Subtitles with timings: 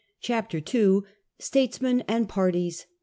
[0.19, 1.01] CHAPTER II.
[1.37, 2.87] STATESMEN AND PARTIES.